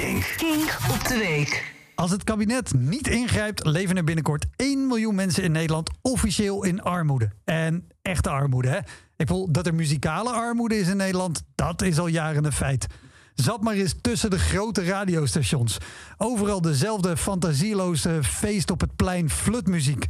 Kink. 0.00 0.34
Kink 0.36 0.78
op 0.90 1.04
de 1.08 1.18
week. 1.18 1.74
Als 1.94 2.10
het 2.10 2.24
kabinet 2.24 2.74
niet 2.74 3.08
ingrijpt, 3.08 3.64
leven 3.64 3.96
er 3.96 4.04
binnenkort 4.04 4.46
1 4.56 4.86
miljoen 4.86 5.14
mensen 5.14 5.42
in 5.42 5.52
Nederland 5.52 5.90
officieel 6.02 6.64
in 6.64 6.82
armoede. 6.82 7.30
En 7.44 7.88
echte 8.02 8.28
armoede, 8.30 8.68
hè? 8.68 8.78
Ik 9.16 9.28
wil 9.28 9.52
dat 9.52 9.66
er 9.66 9.74
muzikale 9.74 10.30
armoede 10.30 10.78
is 10.78 10.88
in 10.88 10.96
Nederland, 10.96 11.42
dat 11.54 11.82
is 11.82 11.98
al 11.98 12.06
jaren 12.06 12.44
een 12.44 12.52
feit. 12.52 12.86
Zat 13.34 13.62
maar 13.62 13.74
eens 13.74 13.94
tussen 14.00 14.30
de 14.30 14.38
grote 14.38 14.84
radiostations. 14.84 15.78
Overal 16.16 16.60
dezelfde 16.60 17.16
fantasieloze 17.16 18.18
feest 18.22 18.70
op 18.70 18.80
het 18.80 18.96
plein 18.96 19.30
flutmuziek. 19.30 20.06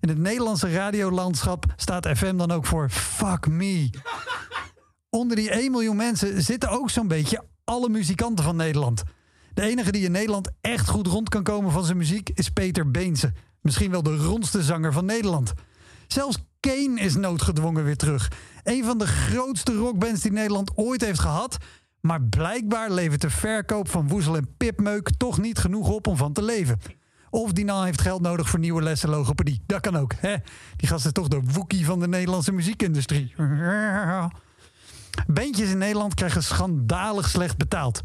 In 0.00 0.08
het 0.08 0.18
Nederlandse 0.18 0.72
radiolandschap 0.72 1.64
staat 1.76 2.08
FM 2.08 2.36
dan 2.36 2.50
ook 2.50 2.66
voor 2.66 2.90
fuck 2.90 3.46
me. 3.48 3.90
Onder 5.10 5.36
die 5.36 5.50
1 5.50 5.70
miljoen 5.70 5.96
mensen 5.96 6.42
zitten 6.42 6.70
ook 6.70 6.90
zo'n 6.90 7.08
beetje 7.08 7.44
alle 7.64 7.88
muzikanten 7.88 8.44
van 8.44 8.56
Nederland. 8.56 9.02
De 9.60 9.66
enige 9.66 9.92
die 9.92 10.04
in 10.04 10.12
Nederland 10.12 10.50
echt 10.60 10.88
goed 10.88 11.06
rond 11.06 11.28
kan 11.28 11.42
komen 11.42 11.72
van 11.72 11.84
zijn 11.84 11.96
muziek 11.96 12.30
is 12.34 12.50
Peter 12.50 12.90
Beense. 12.90 13.32
Misschien 13.60 13.90
wel 13.90 14.02
de 14.02 14.16
rondste 14.16 14.62
zanger 14.62 14.92
van 14.92 15.04
Nederland. 15.04 15.52
Zelfs 16.06 16.38
Kane 16.60 17.00
is 17.00 17.14
noodgedwongen 17.14 17.84
weer 17.84 17.96
terug. 17.96 18.32
Een 18.62 18.84
van 18.84 18.98
de 18.98 19.06
grootste 19.06 19.74
rockbands 19.74 20.20
die 20.20 20.32
Nederland 20.32 20.72
ooit 20.74 21.00
heeft 21.00 21.18
gehad. 21.18 21.56
Maar 22.00 22.22
blijkbaar 22.22 22.90
levert 22.90 23.20
de 23.20 23.30
verkoop 23.30 23.88
van 23.88 24.08
woezel 24.08 24.36
en 24.36 24.54
pipmeuk 24.56 25.10
toch 25.16 25.38
niet 25.38 25.58
genoeg 25.58 25.88
op 25.88 26.06
om 26.06 26.16
van 26.16 26.32
te 26.32 26.42
leven. 26.42 26.78
Of 27.30 27.52
die 27.52 27.64
nou 27.64 27.84
heeft 27.84 28.00
geld 28.00 28.20
nodig 28.20 28.48
voor 28.48 28.58
nieuwe 28.58 28.82
lessen 28.82 29.08
logopedie. 29.08 29.62
Dat 29.66 29.80
kan 29.80 29.96
ook, 29.96 30.14
hè? 30.16 30.36
Die 30.76 30.88
gast 30.88 31.06
is 31.06 31.12
toch 31.12 31.28
de 31.28 31.40
woekie 31.44 31.84
van 31.84 32.00
de 32.00 32.08
Nederlandse 32.08 32.52
muziekindustrie. 32.52 33.34
Bandjes 35.26 35.70
in 35.70 35.78
Nederland 35.78 36.14
krijgen 36.14 36.42
schandalig 36.42 37.28
slecht 37.28 37.56
betaald. 37.56 38.00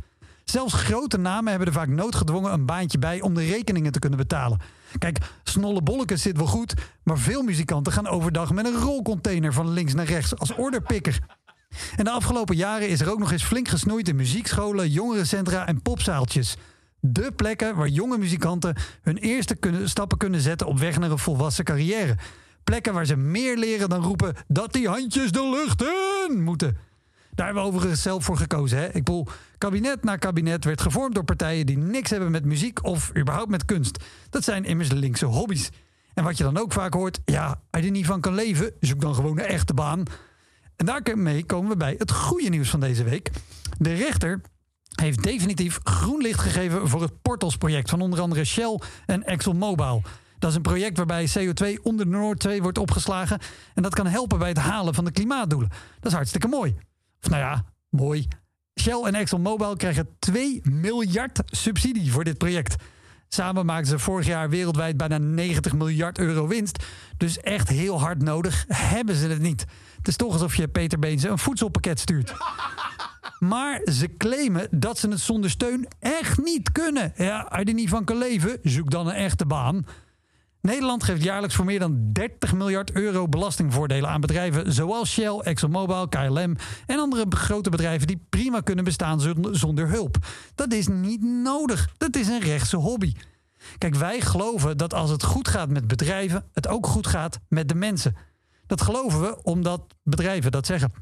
Zelfs 0.46 0.74
grote 0.74 1.18
namen 1.18 1.50
hebben 1.50 1.68
er 1.68 1.74
vaak 1.74 1.88
noodgedwongen 1.88 2.54
een 2.54 2.66
baantje 2.66 3.00
bij 3.00 3.22
om 3.22 3.34
de 3.34 3.46
rekeningen 3.46 3.92
te 3.92 4.00
kunnen 4.00 4.20
betalen. 4.20 4.60
Kijk, 4.98 5.18
Snolle 5.44 5.82
Bollekes 5.82 6.22
zit 6.22 6.38
wel 6.38 6.46
goed, 6.46 6.74
maar 7.04 7.18
veel 7.18 7.42
muzikanten 7.42 7.94
gaan 7.94 8.08
overdag 8.08 8.52
met 8.54 8.66
een 8.66 8.80
rolcontainer 8.80 9.54
van 9.54 9.70
links 9.70 9.94
naar 9.94 10.06
rechts 10.06 10.38
als 10.38 10.56
orderpikker. 10.56 11.20
En 11.96 12.04
de 12.04 12.12
afgelopen 12.12 12.56
jaren 12.56 12.90
is 12.90 13.02
er 13.02 13.12
ook 13.12 13.20
nog 13.20 13.32
eens 13.32 13.44
flink 13.44 13.68
gesnoeid 13.68 14.08
in 14.08 14.16
muziekscholen, 14.16 14.90
jongerencentra 14.90 15.68
en 15.68 15.82
popzaaltjes. 15.82 16.58
De 17.00 17.32
plekken 17.36 17.76
waar 17.76 17.88
jonge 17.88 18.18
muzikanten 18.18 18.76
hun 19.02 19.18
eerste 19.18 19.58
stappen 19.84 20.18
kunnen 20.18 20.42
zetten 20.42 20.68
op 20.68 20.80
weg 20.80 21.00
naar 21.00 21.12
een 21.12 21.18
volwassen 21.18 21.66
carrière. 21.66 22.18
Plekken 22.64 22.94
waar 22.94 23.06
ze 23.06 23.16
meer 23.16 23.58
leren 23.58 23.90
dan 23.90 24.04
roepen 24.04 24.36
dat 24.48 24.74
die 24.74 24.88
handjes 24.88 25.32
de 25.32 25.50
lucht 25.50 25.84
in 26.30 26.44
moeten. 26.44 26.78
Daar 27.36 27.46
hebben 27.46 27.64
we 27.64 27.70
overigens 27.70 28.02
zelf 28.02 28.24
voor 28.24 28.38
gekozen. 28.38 28.78
Hè? 28.78 28.86
Ik 28.86 29.04
bedoel, 29.04 29.28
kabinet 29.58 30.04
na 30.04 30.16
kabinet 30.16 30.66
werd 30.66 30.82
gevormd 30.82 31.16
door 31.16 31.24
partijen 31.24 31.66
die 31.66 31.78
niks 31.78 32.10
hebben 32.10 32.32
met 32.32 32.46
muziek 32.46 32.84
of 32.84 33.12
überhaupt 33.18 33.50
met 33.50 33.66
kunst. 33.66 34.04
Dat 34.30 34.44
zijn 34.44 34.66
immers 34.66 34.92
linkse 34.92 35.26
hobby's. 35.26 35.70
En 36.14 36.24
wat 36.24 36.38
je 36.38 36.44
dan 36.44 36.58
ook 36.58 36.74
vaak 36.74 36.94
hoort, 36.94 37.20
ja, 37.26 37.62
als 37.72 37.82
je 37.82 37.88
er 37.88 37.94
niet 37.94 38.06
van 38.06 38.22
kan 38.22 38.34
leven, 38.34 38.72
zoek 38.80 39.02
dan 39.02 39.16
gewoon 39.16 39.40
een 39.40 39.46
echte 39.46 39.74
baan. 39.74 40.04
En 40.76 40.86
daarmee 40.86 41.46
komen 41.46 41.70
we 41.70 41.78
bij 41.78 41.96
het 41.98 42.12
goede 42.12 42.50
nieuws 42.50 42.70
van 42.70 42.80
deze 42.80 43.04
week. 43.04 43.32
De 43.78 43.94
rechter 43.94 44.42
heeft 44.96 45.24
definitief 45.24 45.80
groen 45.84 46.22
licht 46.22 46.40
gegeven 46.40 46.88
voor 46.88 47.02
het 47.02 47.22
Portals-project 47.22 47.90
van 47.90 48.02
onder 48.02 48.22
andere 48.22 48.46
Shell 48.46 48.80
en 49.06 49.24
ExxonMobil. 49.24 50.02
Dat 50.40 50.50
is 50.50 50.56
een 50.56 50.62
project 50.62 50.98
waarbij 50.98 51.30
CO2 51.40 51.82
onder 51.82 52.06
de 52.06 52.12
Noordzee 52.12 52.62
wordt 52.62 52.78
opgeslagen. 52.78 53.40
En 53.74 53.84
dat 53.84 53.96
kan 53.96 54.08
helpen 54.08 54.40
bij 54.40 54.50
het 54.50 54.58
halen 54.58 54.94
van 54.94 55.06
de 55.06 55.12
klimaatdoelen. 55.12 55.70
Dat 55.70 56.12
is 56.12 56.18
hartstikke 56.18 56.48
mooi. 56.48 56.76
Nou 57.30 57.42
ja, 57.42 57.66
mooi. 57.90 58.28
Shell 58.82 59.02
en 59.04 59.16
ExxonMobil 59.16 59.76
krijgen 59.76 60.08
2 60.20 60.62
miljard 60.64 61.42
subsidie 61.46 62.12
voor 62.12 62.24
dit 62.24 62.38
project. 62.38 62.76
Samen 63.28 63.66
maken 63.66 63.88
ze 63.88 64.00
vorig 64.00 64.26
jaar 64.26 64.50
wereldwijd 64.50 64.98
bijna 64.98 65.18
90 65.18 65.74
miljard 65.74 66.18
euro 66.18 66.48
winst. 66.48 66.86
Dus 67.18 67.40
echt 67.40 67.70
heel 67.70 68.00
hard 68.00 68.24
nodig 68.24 68.66
hebben 68.68 69.16
ze 69.16 69.28
het 69.28 69.42
niet. 69.42 69.66
Het 69.98 70.08
is 70.08 70.16
toch 70.16 70.34
alsof 70.34 70.56
je 70.56 70.68
Peter 70.68 71.00
Beense 71.00 71.30
een 71.30 71.38
voedselpakket 71.38 72.00
stuurt. 72.00 72.34
Maar 73.40 73.82
ze 73.92 74.18
claimen 74.18 74.68
dat 74.72 74.98
ze 74.98 75.10
het 75.10 75.20
zonder 75.20 75.50
steun 75.50 75.88
echt 76.00 76.44
niet 76.44 76.72
kunnen. 76.72 77.14
Ja, 77.16 77.40
als 77.40 77.60
je 77.60 77.66
er 77.66 77.74
niet 77.74 77.90
van 77.90 78.04
kan 78.04 78.18
leven, 78.18 78.60
zoek 78.64 78.92
dan 78.92 79.08
een 79.08 79.14
echte 79.14 79.46
baan. 79.46 79.86
Nederland 80.66 81.04
geeft 81.04 81.24
jaarlijks 81.24 81.56
voor 81.56 81.66
meer 81.66 81.80
dan 81.80 82.10
30 82.12 82.54
miljard 82.54 82.92
euro 82.92 83.28
belastingvoordelen 83.28 84.10
aan 84.10 84.22
bedrijven 84.22 84.74
zoals 84.74 85.12
Shell, 85.12 85.40
ExxonMobil, 85.44 86.08
KLM 86.08 86.56
en 86.86 87.00
andere 87.00 87.26
grote 87.30 87.70
bedrijven 87.70 88.08
die 88.08 88.26
prima 88.30 88.60
kunnen 88.60 88.84
bestaan 88.84 89.22
zonder 89.52 89.90
hulp. 89.90 90.18
Dat 90.56 90.74
is 90.74 90.88
niet 90.88 91.24
nodig. 91.24 91.90
Dat 91.98 92.16
is 92.16 92.28
een 92.28 92.40
rechtse 92.40 92.78
hobby. 92.78 93.14
Kijk, 93.78 93.96
wij 93.96 94.22
geloven 94.22 94.78
dat 94.78 94.94
als 94.94 95.10
het 95.10 95.24
goed 95.24 95.48
gaat 95.48 95.70
met 95.70 95.88
bedrijven, 95.88 96.46
het 96.54 96.68
ook 96.68 96.88
goed 96.88 97.08
gaat 97.08 97.40
met 97.50 97.68
de 97.68 97.76
mensen. 97.76 98.16
Dat 98.68 98.82
geloven 98.82 99.22
we 99.22 99.44
omdat 99.44 99.82
bedrijven 100.04 100.52
dat 100.52 100.66
zeggen. 100.66 100.94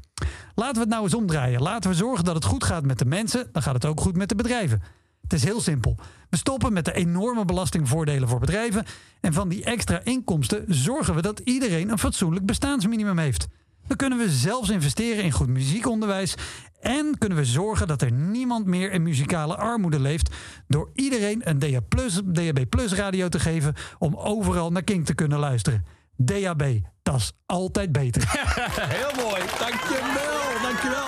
Laten 0.54 0.74
we 0.74 0.80
het 0.80 0.88
nou 0.88 1.02
eens 1.02 1.14
omdraaien. 1.14 1.62
Laten 1.62 1.90
we 1.90 1.96
zorgen 1.96 2.24
dat 2.24 2.34
het 2.34 2.44
goed 2.44 2.64
gaat 2.64 2.84
met 2.84 2.98
de 2.98 3.04
mensen, 3.04 3.48
dan 3.52 3.62
gaat 3.62 3.74
het 3.74 3.84
ook 3.84 4.00
goed 4.00 4.16
met 4.16 4.28
de 4.28 4.34
bedrijven. 4.34 4.82
Het 5.24 5.32
is 5.32 5.44
heel 5.44 5.60
simpel. 5.60 5.96
We 6.30 6.36
stoppen 6.36 6.72
met 6.72 6.84
de 6.84 6.92
enorme 6.92 7.44
belastingvoordelen 7.44 8.28
voor 8.28 8.40
bedrijven. 8.40 8.84
En 9.20 9.32
van 9.32 9.48
die 9.48 9.64
extra 9.64 10.00
inkomsten 10.02 10.64
zorgen 10.68 11.14
we 11.14 11.22
dat 11.22 11.38
iedereen 11.38 11.90
een 11.90 11.98
fatsoenlijk 11.98 12.46
bestaansminimum 12.46 13.18
heeft. 13.18 13.46
Dan 13.86 13.96
kunnen 13.96 14.18
we 14.18 14.30
zelfs 14.30 14.68
investeren 14.70 15.24
in 15.24 15.32
goed 15.32 15.48
muziekonderwijs. 15.48 16.34
En 16.80 17.18
kunnen 17.18 17.38
we 17.38 17.44
zorgen 17.44 17.86
dat 17.86 18.02
er 18.02 18.12
niemand 18.12 18.66
meer 18.66 18.92
in 18.92 19.02
muzikale 19.02 19.56
armoede 19.56 20.00
leeft. 20.00 20.34
Door 20.68 20.90
iedereen 20.94 21.48
een 21.48 21.58
DAB 21.58 22.68
Plus 22.68 22.92
radio 22.92 23.28
te 23.28 23.40
geven 23.40 23.74
om 23.98 24.14
overal 24.16 24.72
naar 24.72 24.84
King 24.84 25.06
te 25.06 25.14
kunnen 25.14 25.38
luisteren. 25.38 25.84
DAB, 26.16 26.62
dat 27.02 27.16
is 27.16 27.32
altijd 27.46 27.92
beter. 27.92 28.22
Heel 28.96 29.24
mooi. 29.24 29.42
Dankjewel. 29.58 30.62
Dankjewel. 30.62 31.04